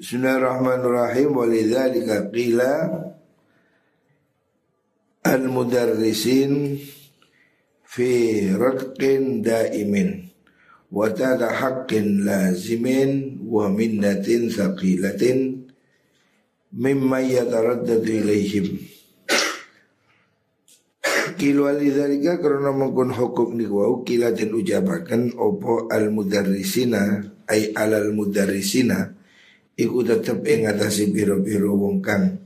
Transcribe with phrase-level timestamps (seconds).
[0.00, 1.36] Bismillahirrahmanirrahim.
[1.36, 2.88] Walidzalika qila
[5.28, 6.80] Al-mudarrisin
[7.84, 8.08] Fi
[8.48, 10.32] radqin daimin
[10.88, 15.68] Wa tada haqqin lazimin Wa minnatin thaqilatin
[16.72, 18.80] Mimma yataraddadu ilaihim
[21.36, 27.20] Kilu alidhalika karena mengkun hukum ni wau kila dan ujabakan opo al mudarrisina
[27.52, 29.19] ay alal mudarrisina
[29.80, 32.36] iku tetep ing atase biro-biro wong kang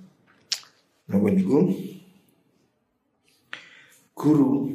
[1.10, 1.66] napa niku?
[4.14, 4.70] Guru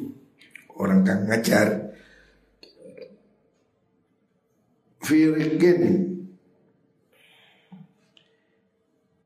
[0.76, 1.90] orang kang ngajar.
[5.00, 5.80] Firqin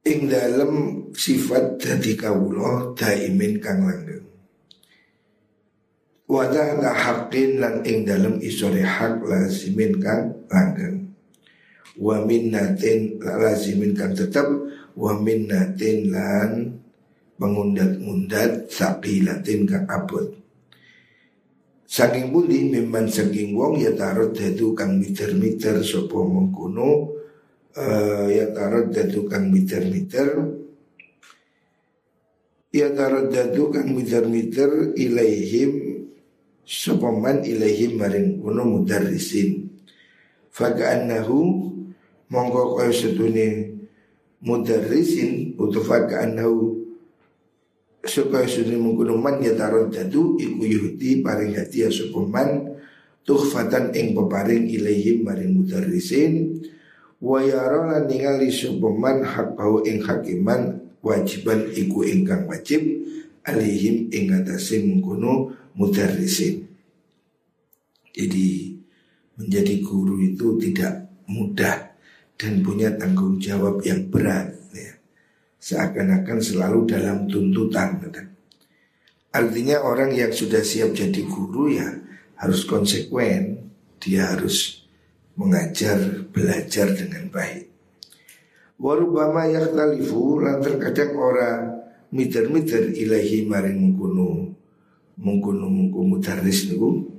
[0.05, 0.73] ing dalam
[1.13, 4.25] sifat dadi kawula daimin kang langgeng.
[6.25, 11.14] Wadah la haqqin lan ing dalam isore hak lazimin kang langgeng.
[11.95, 14.51] Wa minnatin lazimin kang tetap
[14.99, 16.51] wa minnatin lan
[17.39, 20.35] mengundat-undat saqilatin kang abot.
[21.87, 27.15] Saking budi memang saking wong ya tarot dadu kang miter-miter sopo mengkuno
[27.79, 30.35] uh, ya tarot dadu kang miter-miter
[32.75, 35.95] ya tarot dadu kang miter-miter ilaihim
[36.65, 39.69] Sopaman ilaihim maring kuno mudarrisin.
[40.49, 41.69] Faka'annahu
[42.33, 43.75] Mongko kaya setune
[44.45, 46.85] mudarrisin Utu faka'annahu
[48.05, 52.77] Supaya setune mengkuno man ya taron dadu Iku yuhdi paring hati ya sopaman
[53.25, 56.61] Tuhfatan ing peparing ilaihim maring mudarrisin
[57.21, 62.81] Wa yarola ningali sopaman Hakau ing hakiman Wajiban iku ingkang wajib
[63.45, 66.65] Alihim ing atase mengkuno mudarrisin.
[68.15, 68.73] Jadi
[69.37, 71.94] menjadi guru itu tidak mudah
[72.35, 74.93] dan punya tanggung jawab yang berat ya.
[75.61, 77.97] Seakan-akan selalu dalam tuntutan
[79.35, 81.91] Artinya orang yang sudah siap jadi guru ya
[82.39, 83.67] harus konsekuen.
[83.99, 84.87] Dia harus
[85.35, 87.67] mengajar, belajar dengan baik.
[88.79, 91.61] Warubama yakhtalifu lan terkadang orang
[92.15, 94.55] miter-miter ilahi maring mengkuno
[95.19, 97.11] mengkuno mengkuno mudaris niku.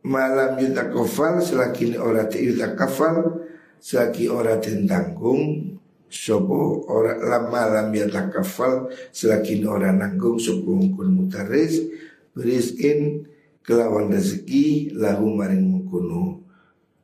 [0.00, 3.39] Malam yutakafal selagi ora yutakafal
[3.80, 5.76] selagi ora tanggung
[6.06, 11.80] sopo ora lam malam yutakafal selagi ora nanggung sopo mengkuno mudaris
[12.36, 13.24] beriskin
[13.64, 16.44] kelawan rezeki lahu maring mengkuno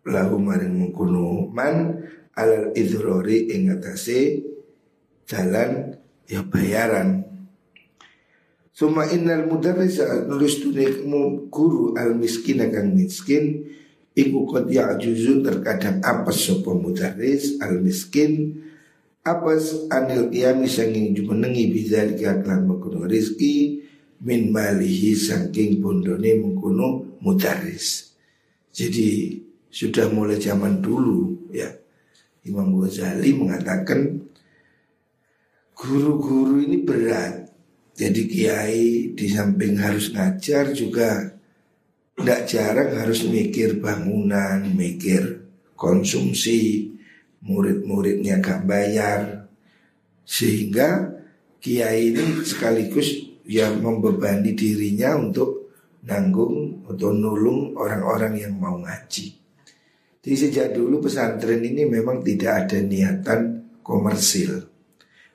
[0.04, 2.04] lahu maring mengkuno man
[2.36, 4.44] alal idrori ing atase
[5.26, 5.98] jalan
[6.28, 7.26] ya bayaran.
[8.76, 11.08] Suma innal mudarrisa nulis tunik
[11.48, 13.72] guru al miskin akan miskin
[14.16, 18.64] Iku kot ya'juzu terkadang apes sopo mudarris al miskin
[19.20, 23.84] Apes anil qiyami sanging jumenengi bidzalika klan mengkuno rizki
[24.24, 28.16] Min malihi sangking bondone mengkuno mudarris
[28.72, 29.36] Jadi
[29.68, 31.68] sudah mulai zaman dulu ya.
[32.48, 34.24] Imam Ghazali mengatakan
[35.76, 37.52] Guru-guru ini berat.
[37.92, 41.35] Jadi kiai di samping harus ngajar juga
[42.16, 45.46] tidak jarang harus mikir bangunan, mikir
[45.76, 46.90] konsumsi,
[47.44, 49.46] murid-muridnya gak bayar.
[50.26, 51.12] Sehingga
[51.60, 55.70] kiai ini sekaligus yang membebani dirinya untuk
[56.02, 59.36] nanggung atau nulung orang-orang yang mau ngaji.
[60.26, 64.66] Jadi sejak dulu pesantren ini memang tidak ada niatan komersil.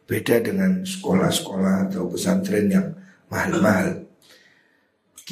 [0.04, 2.88] Beda dengan sekolah-sekolah atau pesantren yang
[3.32, 4.01] mahal-mahal.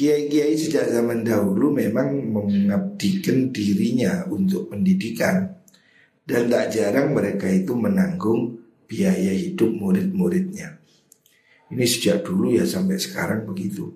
[0.00, 5.60] Kiai-kiai sejak zaman dahulu memang mengabdikan dirinya untuk pendidikan
[6.24, 8.56] dan tak jarang mereka itu menanggung
[8.88, 10.80] biaya hidup murid-muridnya.
[11.68, 13.92] Ini sejak dulu ya sampai sekarang begitu.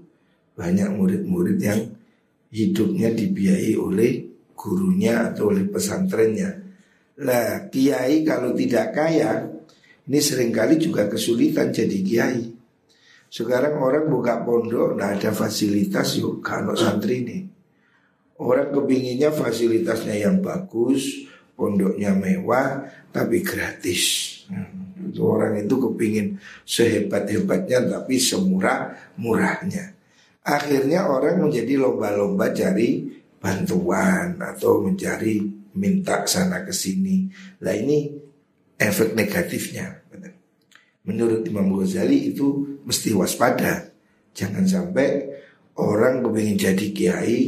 [0.53, 1.81] Banyak murid-murid yang
[2.53, 4.13] hidupnya dibiayai oleh
[4.53, 6.53] gurunya atau oleh pesantrennya.
[7.25, 9.41] Lah kiai kalau tidak kaya
[10.05, 12.54] ini sering kali juga kesulitan jadi kiai.
[13.35, 17.43] Sekarang orang buka pondok, nah ada fasilitas yuk, kalau santri ini.
[18.39, 21.27] Orang kepinginnya fasilitasnya yang bagus,
[21.59, 24.31] pondoknya mewah, tapi gratis.
[24.47, 29.99] Hmm, orang itu kepingin sehebat-hebatnya, tapi semurah murahnya.
[30.47, 35.43] Akhirnya orang menjadi lomba-lomba cari bantuan atau mencari
[35.75, 37.27] minta sana ke sini.
[37.67, 38.15] Lah ini
[38.79, 40.07] efek negatifnya.
[41.05, 43.91] Menurut Imam Ghazali itu mesti waspada.
[44.37, 45.09] Jangan sampai
[45.81, 47.41] orang kepingin jadi kiai,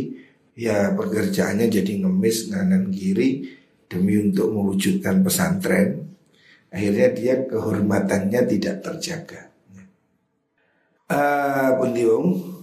[0.59, 3.47] ya pekerjaannya jadi ngemis nganan kiri,
[3.87, 6.17] demi untuk mewujudkan pesantren,
[6.73, 9.43] akhirnya dia kehormatannya tidak terjaga.
[11.07, 12.57] Ah, uh,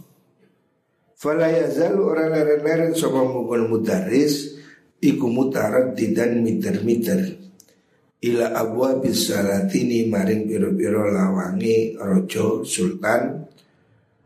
[1.15, 4.59] Fala yazalu orang leren-leren sama mukul mutaris
[5.03, 7.35] Iku mutarat dan miter-miter
[8.23, 13.43] Ila abwa bisalatini maring piro-piro lawangi rojo sultan.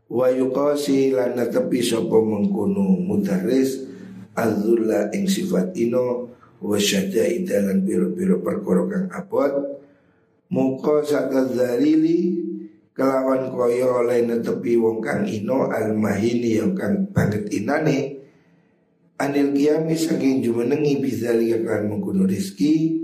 [0.05, 3.83] Wa yuqasi lana tepi sopo mengkunu mutaris
[4.37, 6.29] Azulla ing sifat ino
[6.61, 9.81] Wa syajai dalam piro-piro perkoro kang abot.
[10.53, 12.37] Muka sakal zalili
[12.93, 18.17] kelawan koyo oleh netepi wong kang ino al mahini yang kang banget inane.
[19.17, 22.96] Anil kiami saking jumenengi bizali kan mengkuno rizki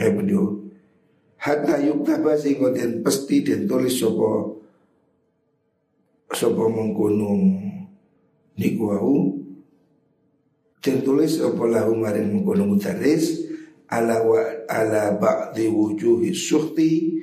[0.00, 0.64] eh beliau
[1.36, 4.56] hatta yuktaba sing den pasti den tulis sopo
[6.32, 7.36] sopo mengkuno
[8.56, 9.36] niku wau
[10.80, 13.44] den tulis sopo lahu maring mengkuno mutaris
[13.92, 17.20] ala wa ala ba'di wujuhi suhti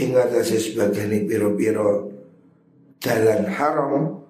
[0.00, 2.08] Ingat aja sebagian piro-piro
[3.02, 4.22] jalan haram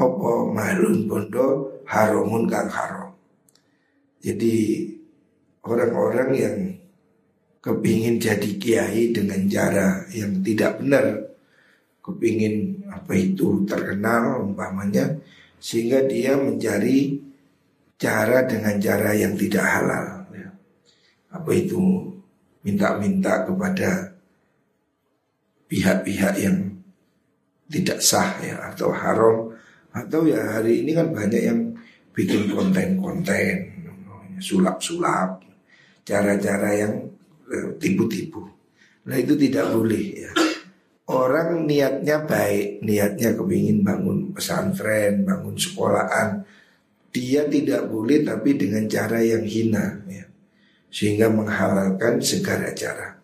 [0.00, 3.12] opo malun bondo haramun kang haram.
[4.24, 4.88] Jadi
[5.62, 6.56] orang-orang yang
[7.64, 11.32] kepingin jadi kiai dengan cara yang tidak benar,
[12.04, 15.16] kepingin apa itu terkenal umpamanya,
[15.56, 17.24] sehingga dia mencari
[17.96, 20.28] cara dengan cara yang tidak halal.
[20.36, 20.52] Ya.
[21.32, 22.12] Apa itu
[22.60, 24.12] minta-minta kepada
[25.64, 26.84] pihak-pihak yang
[27.72, 29.56] tidak sah ya atau haram
[29.96, 31.72] atau ya hari ini kan banyak yang
[32.12, 33.72] bikin konten-konten
[34.36, 35.40] sulap-sulap
[36.04, 37.13] cara-cara yang
[37.80, 38.42] tipu-tipu.
[39.04, 40.32] Nah itu tidak boleh ya.
[41.04, 46.40] Orang niatnya baik, niatnya kepingin bangun pesantren, bangun sekolahan,
[47.12, 50.24] dia tidak boleh tapi dengan cara yang hina ya.
[50.88, 53.20] Sehingga menghalalkan segala cara.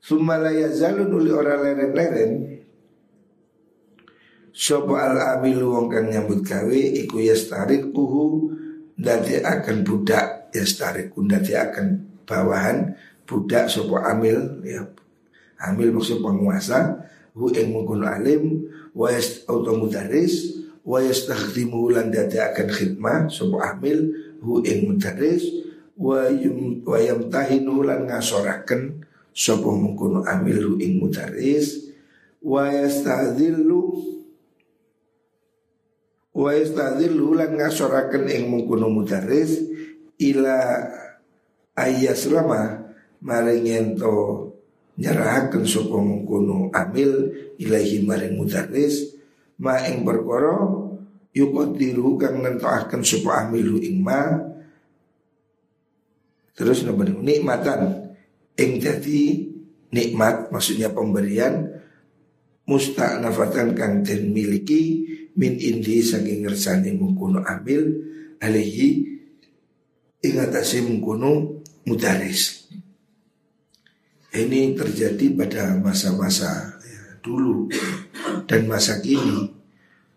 [0.00, 2.58] Sumalaya zalun uli orang leren-leren
[4.58, 8.50] Sopo al amilu wong kang nyambut gawe iku yastarik uhu
[8.98, 11.86] dadi akan budak yastarik dadi akan
[12.26, 12.98] bawahan
[13.28, 14.88] budak sopo amil ya.
[15.60, 17.04] Amil maksud penguasa
[17.36, 18.64] hu ing mengkono alim
[18.96, 25.44] wa yas mudaris wa yastakhdimu lan akan khidmah sopo amil hu ing mudaris
[25.98, 29.02] wa yum wa yamtahinu lan ngasoraken
[29.34, 31.94] sapa mengkono amilu ing mutaris
[32.38, 33.82] wa yastadzillu
[36.34, 39.58] wa yastadzillu lan ngasoraken ing mengkono mutaris
[40.22, 40.86] ila
[41.74, 42.77] ayas lama
[43.22, 44.48] maring ento
[44.98, 49.14] nyerahaken sapa mengkono amil ilahi maring mutaris
[49.62, 50.58] ma ing perkara
[51.34, 54.22] yuqadiru kang nentokaken sapa amilu ing ma.
[56.58, 58.10] Terus napa nikmatan.
[58.58, 59.46] Ing jadi
[59.94, 61.78] nikmat maksudnya pemberian
[62.66, 65.06] musta'nafatan kang den miliki
[65.38, 67.86] min indi saking ngersani mengkuno ambil
[68.42, 69.06] alihi
[70.26, 72.66] ingatasi mengkuno mudaris.
[74.28, 77.72] Ini terjadi pada masa-masa ya, dulu
[78.44, 79.48] dan masa kini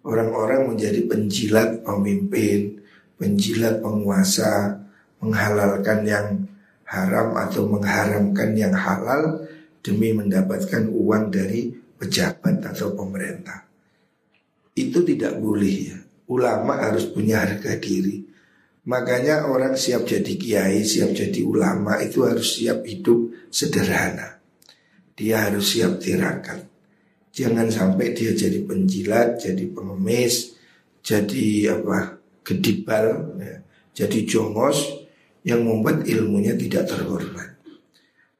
[0.03, 2.83] orang-orang menjadi penjilat pemimpin,
[3.15, 4.83] penjilat penguasa,
[5.23, 6.27] menghalalkan yang
[6.91, 9.47] haram atau mengharamkan yang halal
[9.79, 13.63] demi mendapatkan uang dari pejabat atau pemerintah.
[14.75, 15.99] Itu tidak boleh ya.
[16.31, 18.23] Ulama harus punya harga diri.
[18.81, 24.41] Makanya orang siap jadi kiai, siap jadi ulama itu harus siap hidup sederhana.
[25.13, 26.65] Dia harus siap tirakat.
[27.29, 30.57] Jangan sampai dia jadi penjilat, jadi pengemis,
[31.05, 33.61] jadi apa gedibal, ya,
[33.93, 35.05] jadi jongos,
[35.45, 37.61] yang membuat ilmunya tidak terhormat.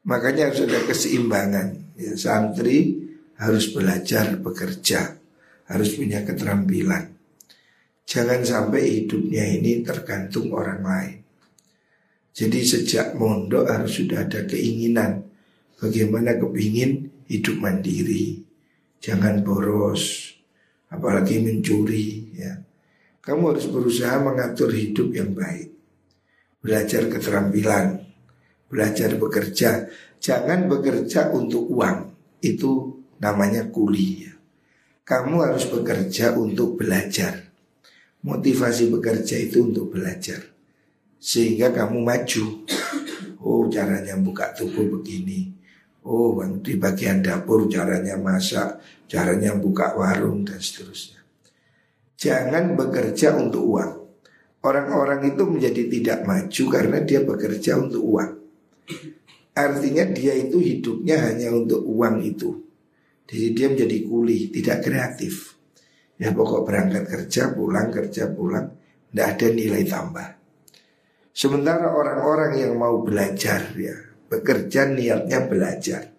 [0.06, 1.68] Makanya harus ada keseimbangan.
[2.02, 2.98] Ya, santri
[3.38, 5.22] harus belajar bekerja,
[5.70, 7.11] harus punya keterampilan.
[8.12, 11.18] Jangan sampai hidupnya ini tergantung orang lain.
[12.36, 15.32] Jadi sejak mondok harus sudah ada keinginan
[15.80, 18.44] bagaimana kepingin hidup mandiri.
[19.00, 20.36] Jangan boros,
[20.92, 22.60] apalagi mencuri ya.
[23.24, 25.72] Kamu harus berusaha mengatur hidup yang baik
[26.62, 28.06] belajar keterampilan,
[28.70, 29.90] belajar bekerja.
[30.22, 32.14] Jangan bekerja untuk uang,
[32.46, 34.30] itu namanya kuli.
[35.02, 37.51] Kamu harus bekerja untuk belajar.
[38.22, 40.46] Motivasi bekerja itu untuk belajar.
[41.18, 42.46] Sehingga kamu maju.
[43.42, 45.50] Oh caranya buka toko begini.
[46.06, 51.22] Oh di bagian dapur caranya masak, caranya buka warung dan seterusnya.
[52.22, 53.94] Jangan bekerja untuk uang.
[54.62, 58.32] Orang-orang itu menjadi tidak maju karena dia bekerja untuk uang.
[59.58, 62.62] Artinya dia itu hidupnya hanya untuk uang itu.
[63.26, 65.58] Jadi dia menjadi kuli, tidak kreatif.
[66.22, 68.70] Ya pokok berangkat kerja, pulang, kerja, pulang.
[69.10, 70.28] Tidak ada nilai tambah.
[71.34, 73.98] Sementara orang-orang yang mau belajar ya,
[74.30, 76.14] bekerja niatnya belajar.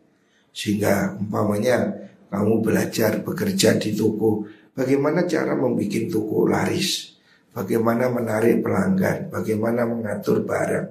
[0.50, 4.42] Sehingga umpamanya kamu belajar bekerja di toko,
[4.74, 7.14] bagaimana cara membuat toko laris,
[7.54, 10.86] bagaimana menarik pelanggan, bagaimana mengatur barang,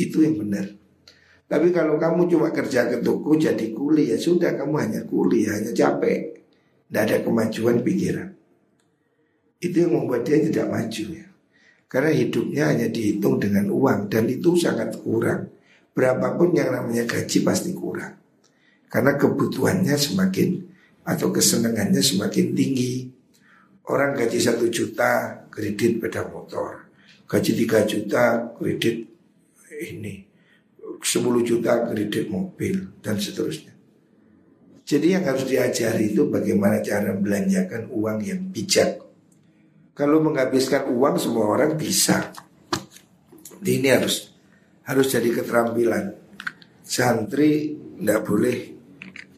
[0.00, 0.66] itu yang benar.
[1.44, 5.70] Tapi kalau kamu cuma kerja ke toko jadi kuli ya sudah kamu hanya kuli hanya
[5.76, 6.40] capek.
[6.88, 8.43] Tidak ada kemajuan pikiran.
[9.64, 11.26] Itu yang membuat dia tidak maju ya.
[11.88, 15.48] Karena hidupnya hanya dihitung dengan uang dan itu sangat kurang.
[15.94, 18.18] Berapapun yang namanya gaji pasti kurang.
[18.90, 20.58] Karena kebutuhannya semakin
[21.06, 23.08] atau kesenangannya semakin tinggi.
[23.88, 26.90] Orang gaji satu juta kredit beda motor.
[27.24, 29.06] Gaji tiga juta kredit
[29.74, 30.24] ini
[31.04, 33.76] 10 juta kredit mobil dan seterusnya.
[34.84, 39.03] Jadi yang harus diajari itu bagaimana cara belanjakan uang yang bijak.
[39.94, 42.34] Kalau menghabiskan uang semua orang bisa.
[43.64, 44.34] Ini harus
[44.84, 46.18] harus jadi keterampilan.
[46.84, 48.58] Santri tidak boleh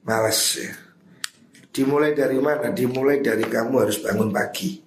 [0.02, 0.72] malas ya.
[1.70, 2.72] Dimulai dari mana?
[2.72, 4.80] Dimulai dari kamu harus bangun pagi.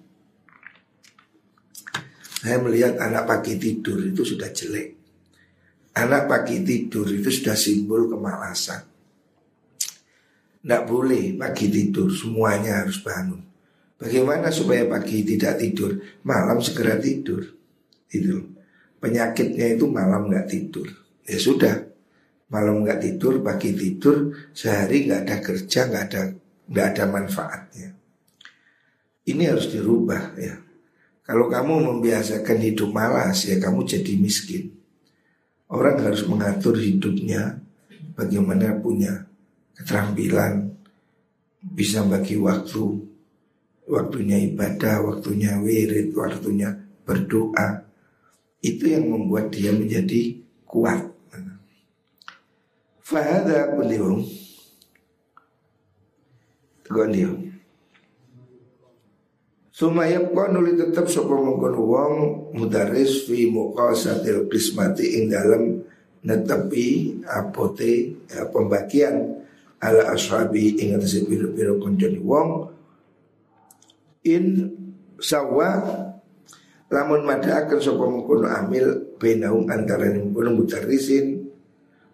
[2.40, 4.88] Saya melihat anak pagi tidur itu sudah jelek.
[5.94, 8.82] Anak pagi tidur itu sudah simbol kemalasan.
[10.60, 13.49] Tidak boleh pagi tidur, semuanya harus bangun.
[14.00, 16.00] Bagaimana supaya pagi tidak tidur?
[16.24, 17.44] Malam segera tidur.
[18.08, 18.48] Itu
[18.96, 20.88] penyakitnya itu malam nggak tidur.
[21.28, 21.84] Ya sudah,
[22.48, 26.22] malam nggak tidur, pagi tidur, sehari nggak ada kerja, nggak ada
[26.70, 27.88] nggak ada manfaatnya.
[29.28, 30.56] Ini harus dirubah ya.
[31.20, 34.80] Kalau kamu membiasakan hidup malas ya kamu jadi miskin.
[35.70, 37.62] Orang harus mengatur hidupnya
[38.18, 39.28] bagaimana punya
[39.78, 40.74] keterampilan
[41.62, 43.09] bisa bagi waktu
[43.90, 47.84] waktunya ibadah, waktunya wirid, waktunya berdoa.
[48.62, 51.10] Itu yang membuat dia menjadi kuat.
[53.02, 54.22] Fahada beliau
[56.86, 57.14] Tegon
[59.80, 62.12] Sumaya nuli tetap sapa mungkon wong
[62.52, 65.80] mudaris fi muqasatil qismati ing dalam
[66.20, 69.40] netepi apote ya, pembagian
[69.80, 72.68] ala ashabi ing atase pira-pira kancane wong
[74.36, 74.46] in
[75.18, 75.82] sawa
[76.90, 81.46] lamun madaaken sapa mungkon amil benaung antara mungkon mudarisin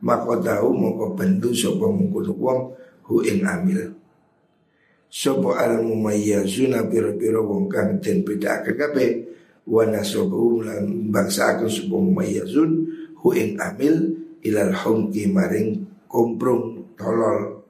[0.04, 2.61] maka tahu moko bentu sapa mungkon wong
[3.06, 3.94] hu ing amil.
[5.06, 9.11] Sopo al mumayyazuna piro-piro wong kang den bedakaken kabeh
[9.70, 12.70] wa nasabu lan bangsa akan sopo mumayyazun
[13.23, 17.62] hu ing amil ilal humki maring komprong tolol.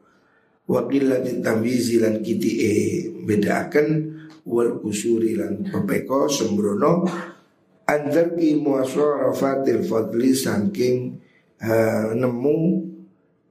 [0.66, 2.72] Wa qillati tamyizi lan kiti e
[3.22, 4.15] bedakan
[4.46, 7.02] wal usuri lan pepeko sembrono
[7.82, 11.18] andarki muasarafatil fadli saking
[11.62, 12.58] uh, nemu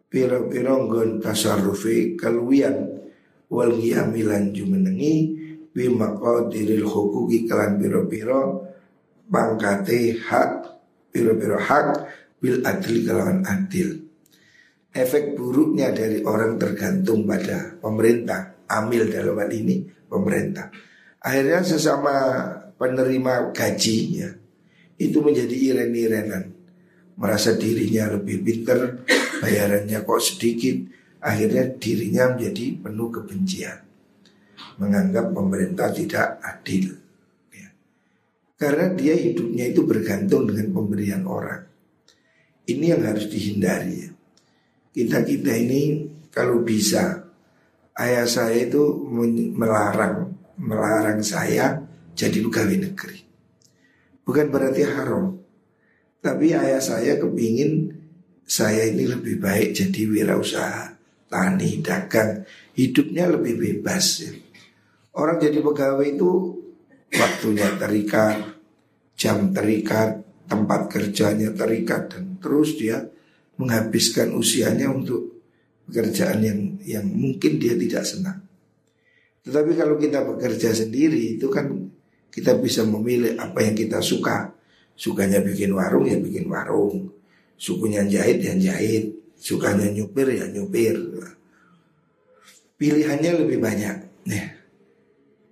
[0.08, 2.96] piro-piro nggon tasarrufi kaluwian
[3.52, 5.16] wal qiyamilan jumenengi
[5.76, 8.64] bi maqadiril hukuki kelan piro-piro
[9.28, 10.52] pangkate hak
[11.12, 11.88] piro-piro hak
[12.40, 14.06] bil adli kelawan adil.
[14.96, 20.72] Efek buruknya dari orang tergantung pada pemerintah, amil dalam hal ini pemerintah.
[21.22, 22.16] Akhirnya sesama
[22.78, 24.30] penerima gaji ya,
[25.02, 26.54] itu menjadi iren-irenan.
[27.16, 29.08] Merasa dirinya lebih pinter,
[29.42, 30.76] bayarannya kok sedikit,
[31.26, 33.86] akhirnya dirinya menjadi penuh kebencian
[34.78, 36.94] menganggap pemerintah tidak adil
[37.50, 37.68] ya.
[38.60, 41.66] karena dia hidupnya itu bergantung dengan pemberian orang
[42.70, 44.10] ini yang harus dihindari ya.
[44.94, 45.82] kita kita ini
[46.30, 47.25] kalau bisa
[48.00, 48.82] ayah saya itu
[49.56, 51.84] melarang melarang saya
[52.16, 53.20] jadi pegawai negeri
[54.24, 55.40] bukan berarti haram
[56.20, 57.92] tapi ayah saya kepingin
[58.46, 60.96] saya ini lebih baik jadi wirausaha
[61.36, 62.48] tani, dagang,
[62.78, 64.24] hidupnya lebih bebas.
[65.16, 66.32] Orang jadi pegawai itu
[67.12, 68.56] waktunya terikat,
[69.16, 73.04] jam terikat, tempat kerjanya terikat dan terus dia
[73.56, 75.35] menghabiskan usianya untuk
[75.86, 78.46] pekerjaan yang yang mungkin dia tidak senang.
[79.46, 81.70] Tetapi kalau kita bekerja sendiri itu kan
[82.34, 84.52] kita bisa memilih apa yang kita suka.
[84.96, 87.14] Sukanya bikin warung ya bikin warung.
[87.56, 89.14] Sukunya jahit ya jahit.
[89.38, 90.98] Sukanya nyupir ya nyupir.
[92.76, 93.96] Pilihannya lebih banyak.
[94.28, 94.46] Nih.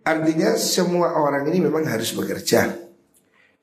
[0.03, 2.75] Artinya semua orang ini memang harus bekerja.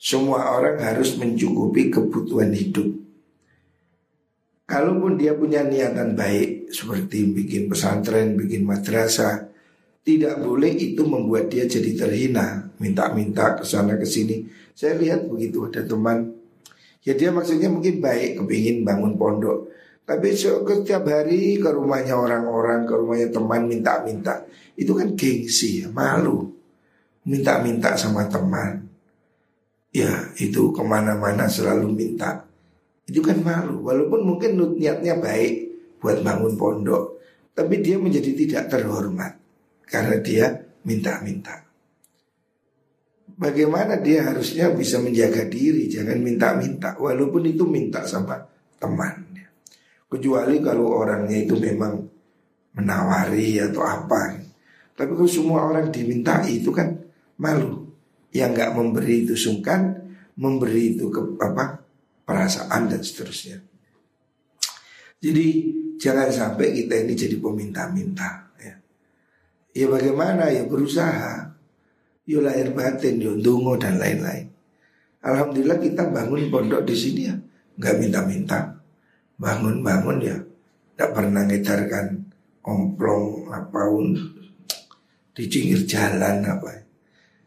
[0.00, 2.88] Semua orang harus mencukupi kebutuhan hidup.
[4.64, 9.50] Kalaupun dia punya niatan baik seperti bikin pesantren, bikin madrasah,
[10.06, 14.46] tidak boleh itu membuat dia jadi terhina, minta-minta ke sana ke sini.
[14.72, 16.32] Saya lihat begitu ada teman,
[17.04, 19.68] ya dia maksudnya mungkin baik, kepingin bangun pondok,
[20.08, 24.42] tapi setiap hari ke rumahnya orang-orang, ke rumahnya teman minta-minta,
[24.74, 26.50] itu kan gengsi, ya, malu,
[27.28, 28.90] minta-minta sama teman.
[29.90, 32.46] Ya itu ke mana-mana selalu minta.
[33.10, 33.82] Itu kan malu.
[33.82, 35.69] Walaupun mungkin niatnya baik
[36.00, 37.20] buat bangun pondok.
[37.52, 39.36] Tapi dia menjadi tidak terhormat
[39.84, 40.46] karena dia
[40.88, 41.60] minta-minta.
[43.40, 45.88] Bagaimana dia harusnya bisa menjaga diri?
[45.88, 46.96] Jangan minta-minta.
[46.96, 48.36] Walaupun itu minta sama
[48.80, 49.30] teman
[50.10, 52.02] kecuali kalau orangnya itu memang
[52.74, 54.42] menawari atau apa.
[54.98, 56.98] Tapi kalau semua orang dimintai itu kan
[57.38, 57.86] malu.
[58.34, 59.96] Yang nggak memberi itu sungkan,
[60.38, 61.82] memberi itu ke apa
[62.26, 63.58] perasaan dan seterusnya.
[65.22, 65.46] Jadi
[66.00, 68.48] jangan sampai kita ini jadi peminta-minta.
[68.56, 68.74] Ya.
[69.76, 71.52] ya bagaimana ya berusaha,
[72.24, 74.48] ya lahir batin, ya dungo dan lain-lain.
[75.20, 77.36] Alhamdulillah kita bangun pondok di sini ya,
[77.76, 78.80] nggak minta-minta,
[79.36, 80.40] bangun-bangun ya,
[80.96, 82.06] nggak pernah ngedarkan
[82.64, 84.16] omplong apa pun
[85.36, 86.88] di pinggir jalan apa.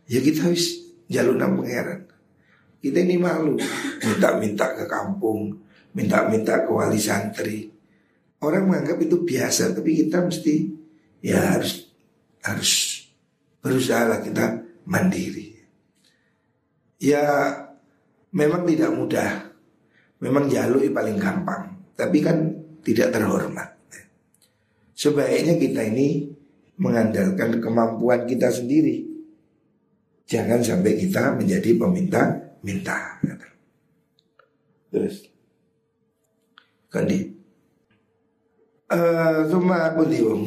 [0.05, 2.05] Ya kita harus jalur pangeran.
[2.83, 3.55] Kita ini malu
[4.03, 5.55] minta-minta ke kampung,
[5.95, 7.71] minta-minta ke wali santri.
[8.43, 10.67] Orang menganggap itu biasa, tapi kita mesti
[11.23, 11.87] ya harus
[12.43, 12.71] harus
[13.63, 15.55] berusaha lah kita mandiri.
[16.99, 17.23] Ya
[18.35, 19.31] memang tidak mudah,
[20.19, 22.51] memang jalur paling gampang, tapi kan
[22.83, 23.79] tidak terhormat.
[24.91, 26.27] Sebaiknya kita ini
[26.75, 29.13] mengandalkan kemampuan kita sendiri
[30.23, 33.19] Jangan sampai kita menjadi peminta-minta.
[34.93, 35.27] Terus.
[36.87, 37.32] Kandi.
[39.49, 40.43] Cuma eh, aku diung.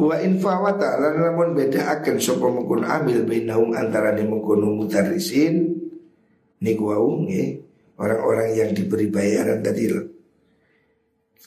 [0.00, 5.76] Wa in fawata lan lamun beda akan sapa mungkun amil bainahum antara ni mungkun mutarrisin
[6.64, 7.20] niku wau
[8.00, 9.92] orang-orang yang diberi bayaran tadi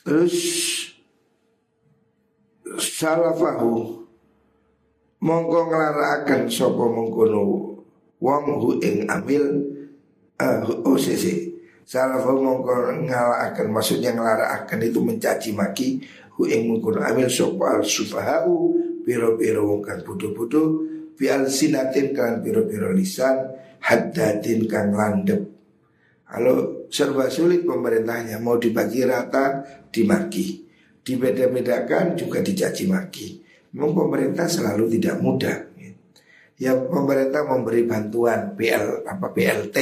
[0.05, 0.35] Terus
[2.77, 4.05] salafahu
[5.23, 7.73] mongko nglarakaken sapa mengkono
[8.19, 9.43] wong hu ing amil
[10.39, 10.99] uh, oh
[11.93, 16.01] salah mongko ngalakaken maksudnya nglarakaken itu mencaci maki
[16.33, 18.73] hu ing mengkono amil sapa al sufahau
[19.05, 20.81] piro-piro wong kang bodho-bodho
[21.13, 23.53] fi al sinatin kan piro-piro lisan
[23.85, 25.53] haddatin kang landep
[26.33, 29.61] kalau serba sulit pemerintahnya mau dibagi rata
[29.93, 30.65] dimaki.
[31.05, 33.27] Dibeda-bedakan juga dicaci maki.
[33.77, 35.57] Memang pemerintah selalu tidak mudah.
[36.57, 39.77] Ya pemerintah memberi bantuan PL apa PLT,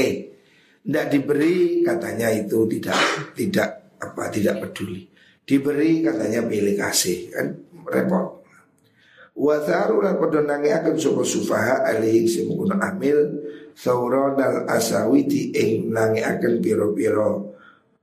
[0.81, 2.99] tidak diberi katanya itu tidak
[3.37, 3.69] tidak
[4.01, 5.05] apa tidak peduli.
[5.45, 7.47] Diberi katanya pilih kasih kan
[7.85, 8.41] repot.
[9.31, 13.41] Wasaru lan padha akan sapa sufaha alaihi simukuna amil
[13.71, 17.55] sauron dal asawiti ing akan piro-piro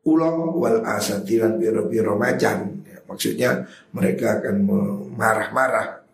[0.08, 3.64] ulang wal asatilan piro-piro macan Maksudnya
[3.96, 4.68] mereka akan
[5.16, 6.04] marah-marah.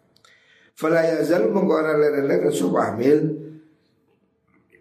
[0.79, 3.45] Fala yazal mengkora leren-leren subhamil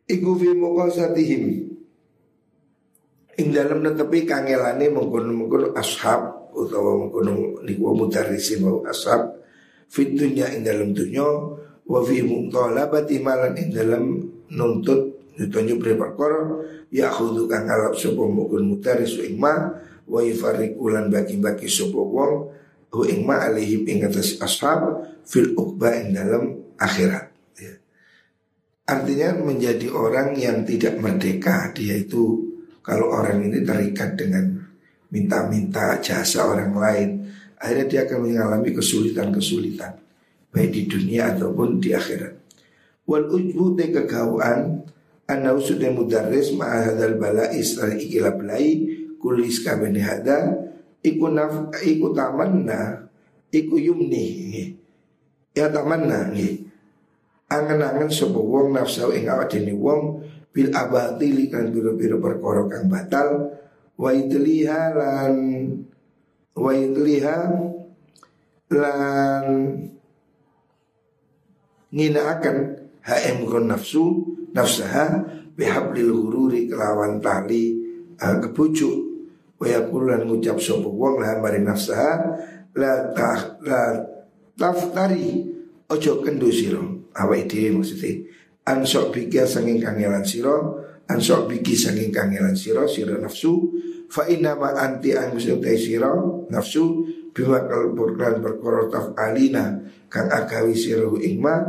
[0.04, 1.73] Iku fi muqasatihim
[3.34, 9.42] Ing dalam netepi kangelane mengkono-mengkono ashab utawa mengkono niku mudarrisin wa ashab
[9.90, 11.26] fit dunya ing dalam dunya
[11.90, 14.22] wa fi mumtalabati malan ing dalam
[14.54, 16.46] nuntut ditunjuk beri perkara
[16.94, 22.34] ya khudu kang alap sapa mukun mudarris ing ma wa yufarriqulan bagi-bagi sapa wong
[22.94, 27.74] hu ing ma ing atas ashab fil uqba ing dalam akhirat ya.
[28.94, 32.53] Artinya menjadi orang yang tidak merdeka Dia itu
[32.84, 34.60] kalau orang ini terikat dengan
[35.10, 37.10] minta-minta jasa orang lain
[37.64, 39.96] Akhirnya dia akan mengalami kesulitan-kesulitan
[40.52, 42.36] Baik di dunia ataupun di akhirat.
[43.10, 44.84] Wal ujbu te kegawaan
[45.24, 48.84] Anau sudah mudarris ma'ahadal bala isra ikilab lai
[49.24, 50.52] kulis kabene hada
[51.00, 53.08] iku naf iku tamanna
[53.48, 54.76] iku yumni
[55.56, 56.68] ya tamanna nggih
[57.48, 60.13] angen-angen sapa wong nafsu ing awak dene wong
[60.54, 63.50] bil abatili kan biro-biro perkara kang batal.
[63.98, 65.34] Wa idliha lan
[66.54, 67.38] wa idliha
[68.74, 69.46] lan
[71.94, 72.58] akan
[73.02, 74.06] hm kon nafsu
[74.54, 75.26] nafsaha
[75.58, 77.82] bihablil hururi kelawan tali
[78.22, 78.98] uh, kebujuk.
[79.58, 82.38] Wa yaqulu lan ngucap sapa wong lah mari nafsaha
[82.78, 83.82] la ta la
[84.58, 85.46] taftari
[85.90, 86.50] ojo kendo
[87.14, 88.26] awake dhewe maksudnya
[88.64, 93.72] ansok biki sanging kangelan siro ansok biki sanging kangelan siro siro nafsu.
[94.08, 97.08] Fa inna ma anti an musutai siro nafsu.
[97.34, 99.74] Bima kalburkan perkara alina
[100.06, 101.66] kang agawi siro ingma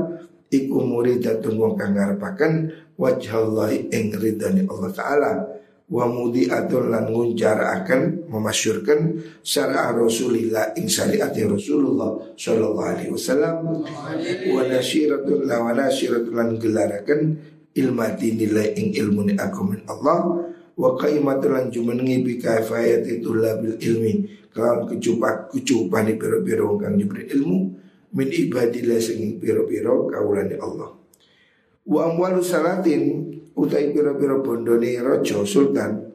[0.53, 2.69] iku muridatun wong kang ngarepaken
[3.01, 5.33] wajhallahi ing ridani Allah taala
[5.85, 13.85] wa mudiatun lan nguncaraken memasyurkan syariat Rasulillah ing syariat Rasulullah sallallahu alaihi wasallam.
[14.49, 17.21] Wa nasyiratun la wa nasyiratun lan gelaraken
[17.77, 20.21] ilmati nilai ing ilmu ni min Allah.
[20.75, 24.13] Wa qaimatul lan jumenengi bi kafayati tulabil ilmi
[24.51, 27.59] kalau kecupak kecupani piro-piro kang nyebut ilmu
[28.15, 30.95] min ibadillah sing piro-piro kaulani Allah.
[31.85, 36.11] Wa amwalu salatin utai pira-pira bondone raja sultan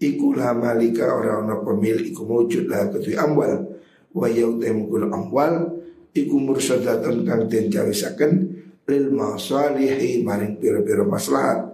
[0.00, 3.68] iku la malika ora ana pemilik iku mujud lah ketui amwal.
[4.10, 4.26] Wa
[4.74, 5.78] mukul amwal
[6.10, 8.32] iku mursadatun kang den jawisaken
[8.90, 11.70] lil masalihi maring pira-pira maslahat.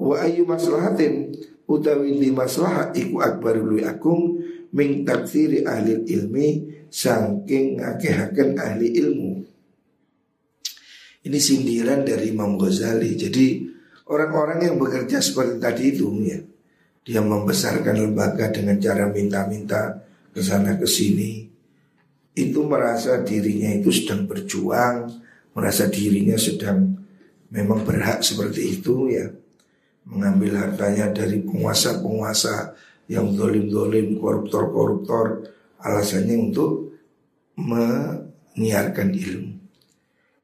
[0.00, 1.30] Wa ayu maslahatin
[1.70, 4.42] utawi di maslahat iku akbar lui agung
[4.74, 6.48] ming taksiri ahli ilmi
[6.90, 9.32] saking ngakehaken ahli ilmu.
[11.20, 13.12] Ini sindiran dari Imam Ghazali.
[13.14, 13.69] Jadi
[14.10, 16.42] Orang-orang yang bekerja seperti tadi itu ya.
[17.06, 20.02] Dia membesarkan lembaga dengan cara minta-minta
[20.34, 21.46] ke sana ke sini.
[22.34, 25.10] Itu merasa dirinya itu sedang berjuang
[25.50, 26.94] Merasa dirinya sedang
[27.50, 29.26] memang berhak seperti itu ya.
[30.06, 32.74] Mengambil hartanya dari penguasa-penguasa
[33.10, 36.92] yang dolim-dolim, koruptor-koruptor Alasannya untuk
[37.56, 39.54] menyiarkan ilmu.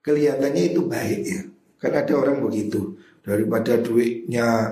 [0.01, 1.43] Kelihatannya itu baik ya.
[1.77, 4.71] Kan ada orang begitu daripada duitnya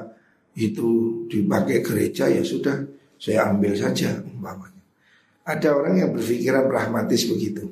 [0.55, 2.87] itu dipakai gereja ya sudah
[3.19, 4.79] saya ambil saja umpamanya.
[5.45, 7.67] Ada orang yang berpikiran pragmatis begitu.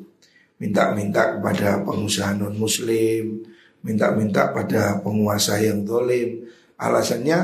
[0.58, 3.46] Minta-minta kepada pengusaha non muslim,
[3.86, 6.50] minta-minta pada penguasa yang dolim.
[6.76, 7.38] Alasannya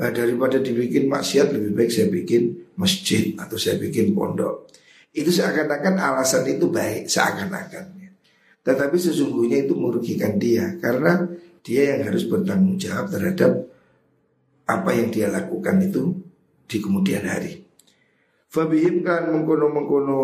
[0.00, 4.72] eh, daripada dibikin maksiat lebih baik saya bikin masjid atau saya bikin pondok.
[5.12, 7.98] Itu seakan-akan alasan itu baik, seakan-akan.
[8.68, 11.24] Tetapi sesungguhnya itu merugikan dia karena
[11.68, 13.68] dia yang harus bertanggung jawab terhadap
[14.64, 16.16] apa yang dia lakukan itu
[16.64, 17.60] di kemudian hari.
[18.48, 20.20] Fabihim kan mengkono mengkono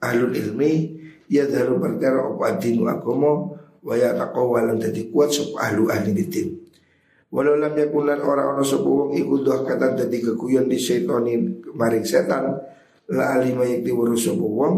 [0.00, 0.96] ahlul ilmi
[1.28, 6.56] ya daru perkara apa adinu agomo wa ya dadi kuat sop ahlu ahli ditim.
[7.28, 12.04] Walau lam yakunan orang orang sapa wong iku doh kata dadi kekuyon di setonin maring
[12.04, 12.60] setan
[13.12, 14.76] la alima yakti sapa wong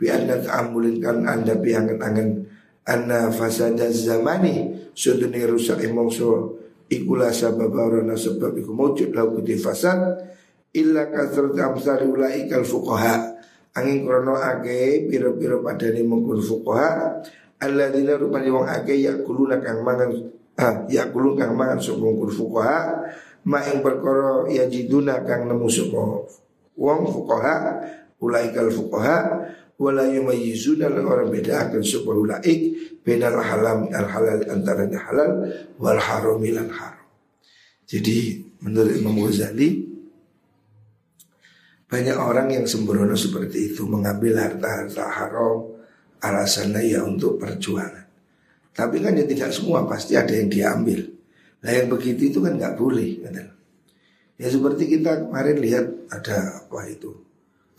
[0.00, 2.55] bi anna ta'amulin kan anda piangen-angen
[2.86, 10.22] anna fasada zamani sudune rusak emongso ikulah sabab orang sebab iku mujud lahu kuti fasad
[10.70, 13.36] illa kasrat amsari ulaikal fuqaha.
[13.76, 17.20] Angin krono ake piro-piro padane mengkun fuqaha
[17.60, 20.16] alladzina rupane wong ake yakuluna kang mangan
[20.56, 23.04] ah yakulun kang mangan sapa mengkun fuqaha
[23.44, 26.24] ma ing perkara yajiduna kang nemu sapa
[26.72, 27.56] wong fuqaha
[28.16, 29.44] ulaikal fuqaha
[29.76, 32.60] wala yumayyizuna lan orang beda akan sebuah ulaik
[33.04, 35.32] benal halam al halal antara halal
[35.76, 37.06] wal haram lan haram.
[37.86, 39.84] Jadi menurut Imam Ghazali
[41.86, 45.70] banyak orang yang sembrono seperti itu mengambil harta-harta haram
[46.18, 48.08] alasannya ya untuk perjuangan.
[48.74, 51.04] Tapi kan ya tidak semua pasti ada yang diambil.
[51.62, 53.22] Nah yang begitu itu kan nggak boleh.
[54.36, 57.12] Ya seperti kita kemarin lihat ada apa itu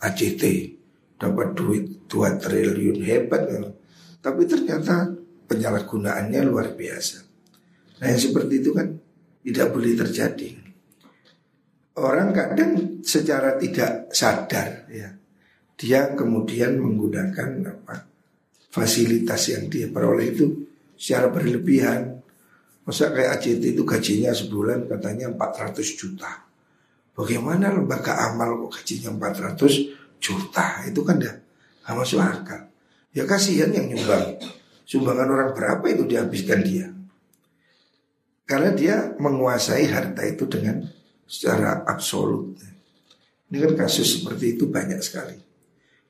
[0.00, 0.42] ACT
[1.18, 3.74] dapat duit 2 triliun hebat kan.
[4.22, 5.10] Tapi ternyata
[5.50, 7.18] penyalahgunaannya luar biasa.
[7.98, 8.94] Nah yang seperti itu kan
[9.42, 10.50] tidak boleh terjadi.
[11.98, 15.18] Orang kadang secara tidak sadar ya
[15.78, 18.06] dia kemudian menggunakan apa
[18.70, 20.46] fasilitas yang dia peroleh itu
[20.98, 22.18] secara berlebihan.
[22.82, 26.48] Masa kayak ACT itu gajinya sebulan katanya 400 juta.
[27.14, 31.34] Bagaimana lembaga amal kok gajinya 400 juta itu kan dah
[31.86, 32.68] gak masuk akal.
[33.16, 34.38] Ya kasihan yang nyumbang.
[34.88, 36.88] Sumbangan orang berapa itu dihabiskan dia.
[38.48, 40.80] Karena dia menguasai harta itu dengan
[41.28, 42.56] secara absolut.
[43.48, 45.36] Ini kan kasus seperti itu banyak sekali.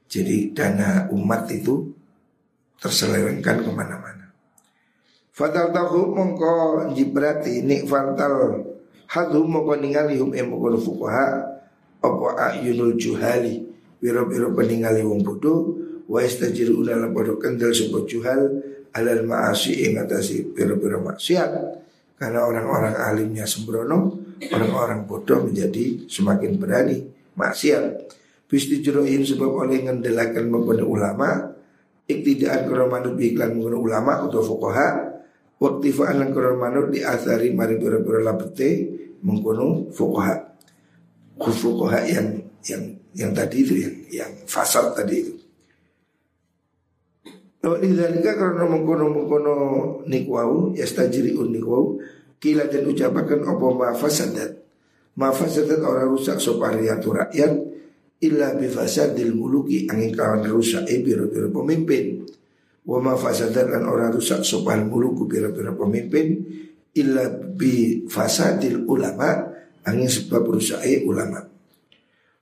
[0.07, 1.90] Jadi dana umat itu
[2.79, 4.31] terselewengkan ke mana-mana.
[5.35, 6.55] Fatal tahu mongko
[6.94, 8.62] jibrati nik fatal
[9.07, 10.79] hadu mongko ningali hum emokon
[11.99, 13.66] apa ayunul juhali
[13.99, 15.75] Biro-biro peningali wong bodoh
[16.09, 18.41] Wa istajiru unalam bodoh kendal sebuah juhal
[18.97, 21.51] Alal ma'asi ing atasi biro-biro maksiat.
[22.17, 24.17] Karena orang-orang alimnya sembrono
[24.49, 26.99] Orang-orang bodoh menjadi semakin berani
[27.39, 28.15] Maksiat.
[28.49, 31.31] Bistijurohin sebab oleh ngendelakan mempunyai ulama
[32.09, 32.89] Iktidaan kurang
[33.21, 34.89] iklan menggunakan ulama atau fukoha
[35.59, 37.03] Waktu fa'alan kurang manut di
[37.51, 40.35] mari pura-pura lapete mengkono fukoha
[41.39, 45.35] fukoha yang yang yang tadi itu yang yang fasal tadi itu.
[47.59, 49.55] Wa idzalika karena mengkono mengkono
[50.07, 51.99] nikwau yastajriun nikwau
[52.38, 54.51] kila dan ucapakan apa ma fasadat.
[55.18, 57.53] Ma fasadat orang rusak sopariatu rakyat
[58.23, 62.23] illa bi fasadil muluki angin kawan rusak e biro-biro pemimpin.
[62.87, 66.38] Wa ma fasadat dan orang rusak sopal muluku biro-biro pemimpin
[66.94, 69.51] illa bi fasadil ulama
[69.83, 71.58] angin sebab rusak e ulama.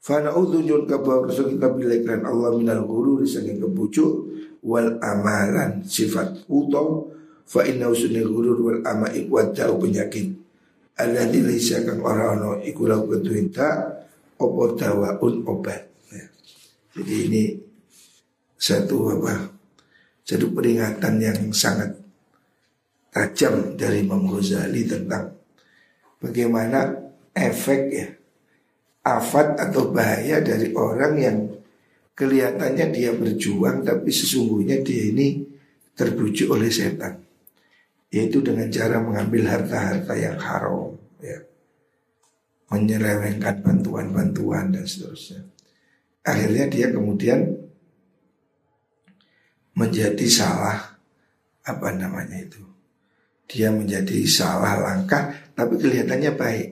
[0.07, 4.31] Fana udhunjun kabau kita bilaikan Allah minal guru disangin kebucu
[4.63, 7.11] wal amalan sifat uto
[7.43, 10.31] fa inna usunni gurur wal ama iku jauh penyakit
[10.95, 13.99] alladzi laisa kang ora ono iku lau ketuinta
[14.39, 15.83] opo dawaun obat
[16.15, 16.25] ya.
[16.95, 17.43] jadi ini
[18.55, 19.51] satu apa
[20.23, 21.99] satu peringatan yang sangat
[23.11, 25.35] tajam dari Imam Ghazali tentang
[26.23, 26.95] bagaimana
[27.35, 28.07] efek ya
[29.07, 31.39] afat atau bahaya dari orang yang
[32.19, 35.47] kelihatannya dia berjuang tapi sesungguhnya dia ini
[35.95, 37.23] terbujuk oleh setan.
[38.11, 41.39] Yaitu dengan cara mengambil harta-harta yang haram ya.
[42.67, 45.47] Menyelewengkan bantuan-bantuan dan seterusnya.
[46.27, 47.55] Akhirnya dia kemudian
[49.79, 50.99] menjadi salah
[51.63, 52.63] apa namanya itu.
[53.47, 56.69] Dia menjadi salah langkah tapi kelihatannya baik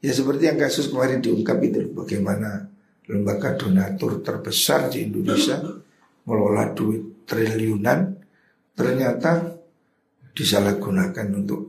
[0.00, 2.68] ya seperti yang kasus kemarin diungkap itu bagaimana
[3.06, 5.62] lembaga donatur terbesar di Indonesia
[6.26, 8.18] mengelola duit triliunan
[8.74, 9.56] ternyata
[10.36, 11.60] disalahgunakan untuk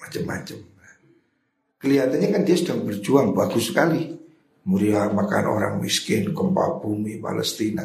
[0.00, 0.74] macam-macam.
[1.84, 4.16] Kelihatannya kan dia sedang berjuang bagus sekali.
[4.64, 7.84] Mulia makan orang miskin, gempa bumi, Palestina.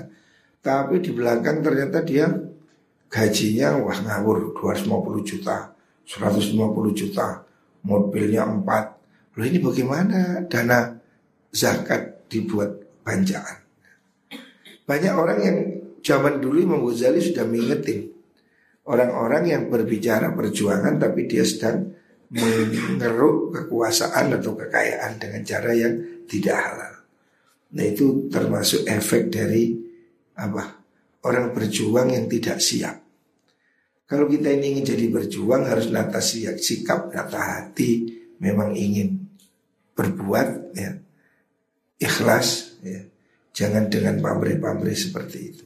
[0.63, 2.31] Tapi di belakang ternyata dia
[3.11, 5.75] gajinya wah ngawur 250 juta,
[6.07, 6.55] 150
[6.95, 7.43] juta,
[7.83, 8.98] mobilnya 4.
[9.39, 10.99] Loh ini bagaimana dana
[11.55, 12.75] zakat dibuat
[13.07, 13.63] panjangan.
[14.83, 15.57] Banyak orang yang
[16.03, 18.11] zaman dulu Imam Ghazali sudah mengingetin
[18.83, 21.87] orang-orang yang berbicara perjuangan tapi dia sedang
[22.35, 25.93] mengeruk kekuasaan atau kekayaan dengan cara yang
[26.27, 26.93] tidak halal.
[27.79, 29.71] Nah itu termasuk efek dari
[30.35, 30.83] apa?
[31.23, 32.99] Orang berjuang yang tidak siap.
[34.03, 38.09] Kalau kita ini ingin jadi berjuang harus nata siap, sikap, nata hati,
[38.41, 39.18] memang ingin
[39.99, 40.95] berbuat ya,
[41.99, 43.03] ikhlas ya.
[43.51, 45.65] Jangan dengan pamrih-pamrih seperti itu.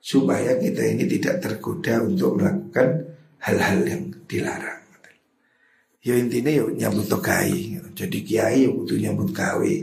[0.00, 4.80] Supaya kita ini tidak tergoda untuk melakukan hal-hal yang dilarang.
[6.00, 7.76] Ya intinya yuk nyambut tokai.
[7.92, 9.74] Jadi kiai yuk butuh nyambut gawe.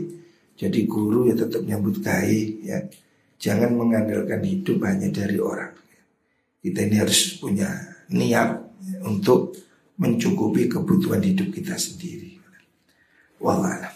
[0.58, 2.78] Jadi guru ya tetap nyambut gawe ya.
[3.38, 5.70] Jangan mengandalkan hidup hanya dari orang.
[6.58, 7.70] Kita ini harus punya
[8.10, 8.58] niat
[9.06, 9.54] untuk
[9.94, 12.27] mencukupi kebutuhan hidup kita sendiri.
[13.38, 13.92] 我来了